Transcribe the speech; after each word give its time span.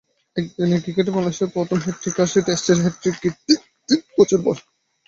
একদিনের 0.35 0.81
ক্রিকেটে 0.83 1.11
বাংলাদেশের 1.11 1.47
পক্ষে 1.47 1.57
প্রথম 1.57 1.77
হ্যাটট্রিকটি 1.83 2.21
আসে 2.21 2.39
টেস্টের 2.47 2.77
হ্যাটট্রিক-কীর্তিরও 2.83 3.59
তিন 3.89 3.99
বছর 4.17 4.39
পর। 4.45 4.55